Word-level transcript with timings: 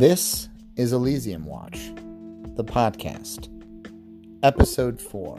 This 0.00 0.48
is 0.76 0.94
Elysium 0.94 1.44
Watch, 1.44 1.92
the 2.56 2.64
podcast, 2.64 3.50
episode 4.42 4.98
4. 4.98 5.38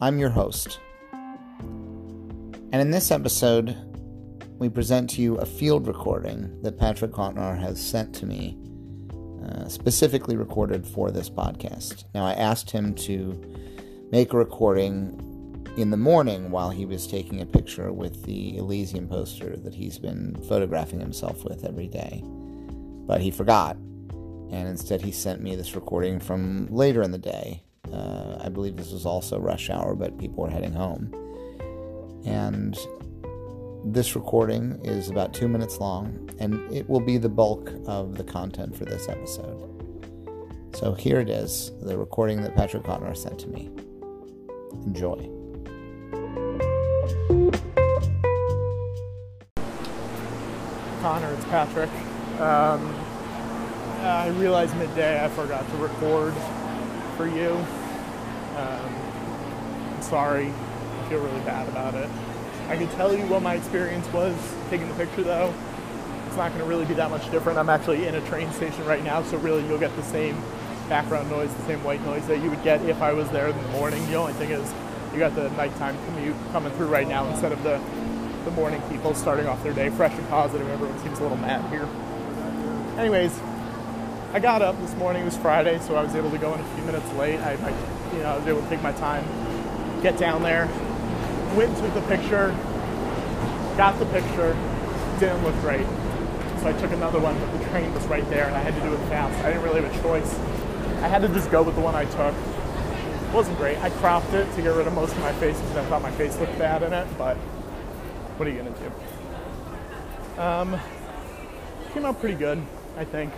I'm 0.00 0.18
your 0.18 0.30
host. 0.30 0.80
And 1.12 2.74
in 2.74 2.90
this 2.90 3.12
episode, 3.12 3.76
we 4.58 4.68
present 4.68 5.08
to 5.10 5.22
you 5.22 5.36
a 5.36 5.46
field 5.46 5.86
recording 5.86 6.60
that 6.62 6.80
Patrick 6.80 7.12
Cotnoir 7.12 7.56
has 7.56 7.80
sent 7.80 8.12
to 8.16 8.26
me, 8.26 8.58
uh, 9.44 9.68
specifically 9.68 10.34
recorded 10.34 10.84
for 10.84 11.12
this 11.12 11.30
podcast. 11.30 12.06
Now, 12.12 12.26
I 12.26 12.32
asked 12.32 12.72
him 12.72 12.92
to 12.94 13.40
make 14.10 14.32
a 14.32 14.36
recording 14.36 15.62
in 15.76 15.90
the 15.90 15.96
morning 15.96 16.50
while 16.50 16.70
he 16.70 16.84
was 16.84 17.06
taking 17.06 17.40
a 17.40 17.46
picture 17.46 17.92
with 17.92 18.24
the 18.24 18.56
Elysium 18.56 19.06
poster 19.06 19.56
that 19.58 19.76
he's 19.76 19.96
been 19.96 20.34
photographing 20.48 20.98
himself 20.98 21.44
with 21.44 21.64
every 21.64 21.86
day. 21.86 22.24
But 23.06 23.20
he 23.20 23.30
forgot, 23.30 23.76
and 23.76 24.68
instead 24.68 25.00
he 25.00 25.12
sent 25.12 25.40
me 25.40 25.54
this 25.54 25.74
recording 25.74 26.18
from 26.20 26.66
later 26.70 27.02
in 27.02 27.12
the 27.12 27.18
day. 27.18 27.62
Uh, 27.92 28.38
I 28.40 28.48
believe 28.48 28.76
this 28.76 28.90
was 28.90 29.06
also 29.06 29.38
rush 29.38 29.70
hour, 29.70 29.94
but 29.94 30.18
people 30.18 30.42
were 30.42 30.50
heading 30.50 30.72
home. 30.72 31.14
And 32.24 32.76
this 33.84 34.16
recording 34.16 34.80
is 34.84 35.08
about 35.08 35.32
two 35.32 35.46
minutes 35.46 35.78
long, 35.78 36.28
and 36.40 36.60
it 36.72 36.88
will 36.88 37.00
be 37.00 37.18
the 37.18 37.28
bulk 37.28 37.70
of 37.86 38.16
the 38.16 38.24
content 38.24 38.76
for 38.76 38.84
this 38.84 39.08
episode. 39.08 39.72
So 40.74 40.92
here 40.92 41.20
it 41.20 41.30
is 41.30 41.70
the 41.80 41.96
recording 41.96 42.42
that 42.42 42.56
Patrick 42.56 42.82
Cotnoir 42.82 43.16
sent 43.16 43.38
to 43.38 43.46
me. 43.46 43.70
Enjoy. 44.84 45.30
Connor, 51.00 51.32
it's 51.32 51.44
Patrick. 51.44 51.90
Um, 52.40 52.94
I 54.02 54.28
realized 54.36 54.76
midday 54.76 55.24
I 55.24 55.28
forgot 55.28 55.68
to 55.70 55.76
record 55.78 56.34
for 57.16 57.26
you. 57.26 57.52
Um, 58.56 58.94
I'm 59.94 60.02
sorry. 60.02 60.48
I 60.48 61.08
feel 61.08 61.20
really 61.20 61.40
bad 61.40 61.66
about 61.68 61.94
it. 61.94 62.10
I 62.68 62.76
can 62.76 62.88
tell 62.88 63.16
you 63.16 63.24
what 63.26 63.42
my 63.42 63.54
experience 63.54 64.06
was 64.12 64.34
taking 64.68 64.86
the 64.88 64.94
picture 64.94 65.22
though. 65.22 65.54
It's 66.26 66.36
not 66.36 66.50
going 66.50 66.60
to 66.60 66.66
really 66.66 66.84
be 66.84 66.94
that 66.94 67.10
much 67.10 67.30
different. 67.30 67.58
I'm 67.58 67.70
actually 67.70 68.06
in 68.06 68.14
a 68.14 68.20
train 68.28 68.52
station 68.52 68.84
right 68.84 69.02
now, 69.02 69.22
so 69.22 69.38
really 69.38 69.66
you'll 69.66 69.78
get 69.78 69.94
the 69.96 70.02
same 70.02 70.40
background 70.88 71.30
noise, 71.30 71.52
the 71.54 71.64
same 71.64 71.82
white 71.84 72.04
noise 72.04 72.26
that 72.26 72.42
you 72.42 72.50
would 72.50 72.62
get 72.62 72.82
if 72.82 73.00
I 73.00 73.12
was 73.12 73.30
there 73.30 73.48
in 73.48 73.56
the 73.56 73.68
morning. 73.70 74.06
The 74.08 74.14
only 74.16 74.34
thing 74.34 74.50
is 74.50 74.74
you 75.12 75.18
got 75.18 75.34
the 75.34 75.48
nighttime 75.50 75.96
commute 76.06 76.36
coming 76.52 76.72
through 76.74 76.88
right 76.88 77.08
now 77.08 77.26
instead 77.28 77.52
of 77.52 77.62
the 77.62 77.80
the 78.44 78.50
morning 78.52 78.80
people 78.90 79.12
starting 79.12 79.46
off 79.46 79.60
their 79.64 79.72
day 79.72 79.90
fresh 79.90 80.16
and 80.16 80.28
positive. 80.28 80.68
Everyone 80.68 80.96
seems 81.00 81.18
a 81.18 81.22
little 81.22 81.38
mad 81.38 81.68
here. 81.70 81.88
Anyways, 82.96 83.38
I 84.32 84.40
got 84.40 84.62
up 84.62 84.80
this 84.80 84.94
morning. 84.94 85.20
It 85.20 85.26
was 85.26 85.36
Friday, 85.36 85.78
so 85.80 85.96
I 85.96 86.02
was 86.02 86.14
able 86.14 86.30
to 86.30 86.38
go 86.38 86.54
in 86.54 86.60
a 86.60 86.74
few 86.74 86.84
minutes 86.84 87.12
late. 87.12 87.38
I, 87.40 87.52
I 87.52 88.14
you 88.16 88.22
know, 88.22 88.30
I 88.30 88.38
was 88.38 88.46
able 88.46 88.62
to 88.62 88.68
take 88.70 88.82
my 88.82 88.92
time, 88.92 89.22
get 90.00 90.16
down 90.16 90.42
there, 90.42 90.64
went 91.54 91.76
took 91.76 91.92
the 91.92 92.00
picture, 92.08 92.56
got 93.76 93.98
the 93.98 94.06
picture, 94.06 94.56
didn't 95.20 95.44
look 95.44 95.54
great. 95.60 95.86
So 96.60 96.68
I 96.68 96.72
took 96.80 96.90
another 96.92 97.20
one, 97.20 97.38
but 97.38 97.58
the 97.58 97.68
train 97.68 97.92
was 97.92 98.02
right 98.06 98.26
there, 98.30 98.46
and 98.46 98.56
I 98.56 98.60
had 98.60 98.74
to 98.74 98.80
do 98.80 98.94
it 98.94 99.08
fast. 99.08 99.44
I 99.44 99.48
didn't 99.50 99.62
really 99.62 99.82
have 99.82 99.94
a 99.94 100.02
choice. 100.02 100.34
I 101.02 101.08
had 101.08 101.20
to 101.20 101.28
just 101.28 101.50
go 101.50 101.62
with 101.62 101.74
the 101.74 101.82
one 101.82 101.94
I 101.94 102.06
took. 102.06 102.32
It 102.32 103.34
wasn't 103.34 103.58
great. 103.58 103.76
I 103.82 103.90
cropped 103.90 104.32
it 104.32 104.50
to 104.54 104.62
get 104.62 104.74
rid 104.74 104.86
of 104.86 104.94
most 104.94 105.12
of 105.12 105.20
my 105.20 105.34
face 105.34 105.60
because 105.60 105.76
I 105.76 105.84
thought 105.84 106.00
my 106.00 106.12
face 106.12 106.34
looked 106.38 106.58
bad 106.58 106.82
in 106.82 106.94
it, 106.94 107.06
but 107.18 107.36
what 108.38 108.48
are 108.48 108.50
you 108.50 108.56
gonna 108.56 108.74
do? 110.34 110.40
Um, 110.40 110.80
came 111.92 112.06
out 112.06 112.18
pretty 112.20 112.36
good, 112.36 112.62
I 112.96 113.04
think. 113.04 113.32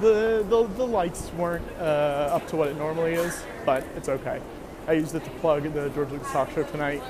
The 0.00 0.44
the, 0.48 0.64
the 0.64 0.86
lights 0.86 1.30
weren't 1.32 1.66
uh, 1.78 2.30
up 2.32 2.46
to 2.48 2.56
what 2.56 2.68
it 2.68 2.76
normally 2.76 3.14
is, 3.14 3.42
but 3.64 3.84
it's 3.96 4.08
okay. 4.08 4.40
I 4.86 4.92
used 4.92 5.14
it 5.14 5.24
to 5.24 5.30
plug 5.30 5.62
the 5.72 5.90
George 5.90 6.10
Lucas 6.10 6.30
Talk 6.30 6.50
Show 6.52 6.64
tonight. 6.64 7.02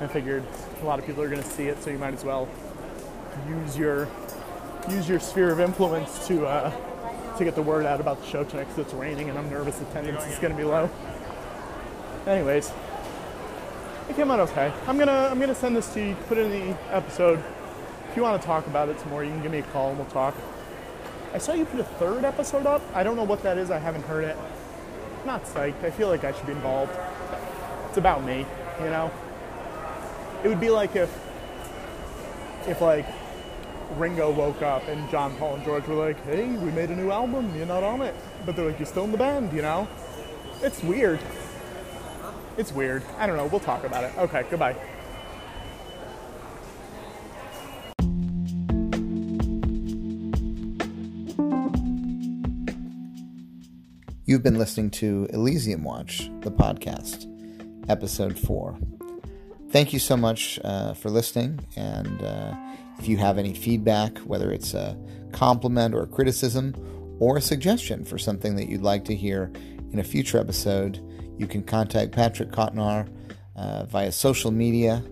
I 0.00 0.06
figured 0.06 0.44
a 0.80 0.84
lot 0.84 0.98
of 0.98 1.06
people 1.06 1.22
are 1.22 1.28
gonna 1.28 1.42
see 1.42 1.68
it, 1.68 1.82
so 1.82 1.90
you 1.90 1.98
might 1.98 2.14
as 2.14 2.24
well 2.24 2.48
use 3.48 3.76
your 3.76 4.08
use 4.88 5.08
your 5.08 5.20
sphere 5.20 5.50
of 5.50 5.60
influence 5.60 6.26
to 6.26 6.46
uh, 6.46 6.70
to 7.38 7.44
get 7.44 7.54
the 7.54 7.62
word 7.62 7.86
out 7.86 8.00
about 8.00 8.20
the 8.20 8.26
show 8.28 8.44
tonight 8.44 8.64
because 8.64 8.78
it's 8.86 8.94
raining 8.94 9.30
and 9.30 9.38
I'm 9.38 9.48
nervous 9.48 9.80
attendance 9.80 10.24
is 10.26 10.38
gonna 10.38 10.56
be 10.56 10.64
low. 10.64 10.90
Anyways, 12.26 12.72
it 14.08 14.16
came 14.16 14.30
out 14.30 14.40
okay. 14.40 14.72
I'm 14.86 14.98
gonna 14.98 15.28
I'm 15.30 15.40
gonna 15.40 15.54
send 15.54 15.76
this 15.76 15.92
to 15.94 16.08
you. 16.08 16.16
Put 16.28 16.38
it 16.38 16.50
in 16.50 16.68
the 16.68 16.94
episode. 16.94 17.42
If 18.12 18.16
you 18.16 18.24
want 18.24 18.42
to 18.42 18.46
talk 18.46 18.66
about 18.66 18.90
it 18.90 19.00
some 19.00 19.08
more, 19.08 19.24
you 19.24 19.30
can 19.30 19.40
give 19.40 19.50
me 19.50 19.60
a 19.60 19.62
call 19.62 19.88
and 19.88 19.96
we'll 19.96 20.06
talk. 20.08 20.34
I 21.32 21.38
saw 21.38 21.54
you 21.54 21.64
put 21.64 21.80
a 21.80 21.84
third 21.84 22.26
episode 22.26 22.66
up. 22.66 22.82
I 22.94 23.02
don't 23.02 23.16
know 23.16 23.24
what 23.24 23.42
that 23.42 23.56
is. 23.56 23.70
I 23.70 23.78
haven't 23.78 24.04
heard 24.04 24.24
it. 24.24 24.36
I'm 25.20 25.26
not 25.26 25.46
psyched. 25.46 25.82
I 25.82 25.90
feel 25.90 26.08
like 26.08 26.22
I 26.22 26.32
should 26.32 26.44
be 26.44 26.52
involved. 26.52 26.92
It's 27.88 27.96
about 27.96 28.22
me, 28.22 28.44
you 28.80 28.90
know. 28.90 29.10
It 30.44 30.48
would 30.48 30.60
be 30.60 30.68
like 30.68 30.94
if 30.94 31.08
if 32.68 32.82
like 32.82 33.06
Ringo 33.96 34.30
woke 34.30 34.60
up 34.60 34.86
and 34.88 35.10
John 35.10 35.34
Paul 35.36 35.54
and 35.54 35.64
George 35.64 35.86
were 35.86 35.94
like, 35.94 36.22
"Hey, 36.26 36.48
we 36.48 36.70
made 36.70 36.90
a 36.90 36.94
new 36.94 37.10
album. 37.10 37.50
You're 37.56 37.64
not 37.64 37.82
on 37.82 38.02
it," 38.02 38.14
but 38.44 38.56
they're 38.56 38.66
like, 38.66 38.78
"You're 38.78 38.84
still 38.84 39.04
in 39.04 39.12
the 39.12 39.16
band," 39.16 39.54
you 39.54 39.62
know. 39.62 39.88
It's 40.62 40.82
weird. 40.82 41.18
It's 42.58 42.72
weird. 42.72 43.04
I 43.18 43.26
don't 43.26 43.38
know. 43.38 43.46
We'll 43.46 43.60
talk 43.60 43.84
about 43.84 44.04
it. 44.04 44.12
Okay, 44.18 44.44
goodbye. 44.50 44.76
You've 54.24 54.44
been 54.44 54.56
listening 54.56 54.90
to 54.90 55.26
Elysium 55.30 55.82
Watch, 55.82 56.30
the 56.42 56.52
podcast, 56.52 57.26
episode 57.88 58.38
4. 58.38 58.78
Thank 59.70 59.92
you 59.92 59.98
so 59.98 60.16
much 60.16 60.60
uh, 60.62 60.94
for 60.94 61.10
listening. 61.10 61.58
And 61.74 62.22
uh, 62.22 62.54
if 63.00 63.08
you 63.08 63.16
have 63.16 63.36
any 63.36 63.52
feedback, 63.52 64.16
whether 64.18 64.52
it's 64.52 64.74
a 64.74 64.96
compliment 65.32 65.92
or 65.92 66.04
a 66.04 66.06
criticism 66.06 66.72
or 67.18 67.36
a 67.36 67.40
suggestion 67.40 68.04
for 68.04 68.16
something 68.16 68.54
that 68.54 68.68
you'd 68.68 68.82
like 68.82 69.04
to 69.06 69.16
hear 69.16 69.50
in 69.90 69.98
a 69.98 70.04
future 70.04 70.38
episode, 70.38 71.00
you 71.36 71.48
can 71.48 71.64
contact 71.64 72.12
Patrick 72.12 72.52
Cotnoir 72.52 73.08
uh, 73.56 73.86
via 73.86 74.12
social 74.12 74.52
media 74.52 75.02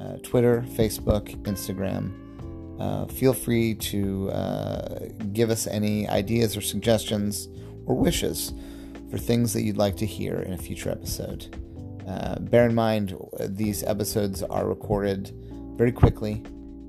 uh, 0.00 0.18
Twitter, 0.18 0.64
Facebook, 0.68 1.34
Instagram. 1.42 2.12
Uh, 2.80 3.06
feel 3.06 3.32
free 3.32 3.74
to 3.74 4.30
uh, 4.30 5.00
give 5.32 5.50
us 5.50 5.66
any 5.66 6.08
ideas 6.08 6.56
or 6.56 6.60
suggestions 6.60 7.48
or 7.86 7.96
wishes 7.96 8.52
for 9.10 9.18
things 9.18 9.52
that 9.52 9.62
you'd 9.62 9.76
like 9.76 9.96
to 9.96 10.06
hear 10.06 10.40
in 10.40 10.52
a 10.52 10.58
future 10.58 10.90
episode. 10.90 11.54
Uh, 12.06 12.38
bear 12.40 12.66
in 12.66 12.74
mind, 12.74 13.16
these 13.40 13.82
episodes 13.84 14.42
are 14.42 14.66
recorded 14.66 15.32
very 15.76 15.92
quickly 15.92 16.42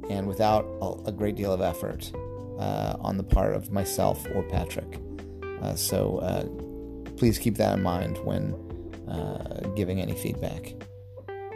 and 0.09 0.27
without 0.27 0.65
a, 0.81 1.09
a 1.09 1.11
great 1.11 1.35
deal 1.35 1.53
of 1.53 1.61
effort 1.61 2.11
uh, 2.59 2.95
on 2.99 3.17
the 3.17 3.23
part 3.23 3.53
of 3.53 3.71
myself 3.71 4.25
or 4.33 4.43
Patrick. 4.43 4.99
Uh, 5.61 5.75
so 5.75 6.17
uh, 6.19 6.43
please 7.17 7.37
keep 7.37 7.55
that 7.55 7.77
in 7.77 7.83
mind 7.83 8.17
when 8.19 8.53
uh, 9.07 9.61
giving 9.75 10.01
any 10.01 10.13
feedback. 10.13 10.73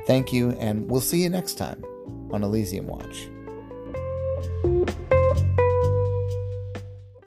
Thank 0.06 0.32
you, 0.32 0.52
and 0.52 0.90
we'll 0.90 1.02
see 1.02 1.22
you 1.22 1.30
next 1.30 1.56
time 1.56 1.84
on 2.32 2.44
Elysium 2.44 2.88
Watch. 2.88 3.28